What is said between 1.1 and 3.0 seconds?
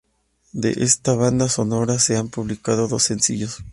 banda sonora se han publicado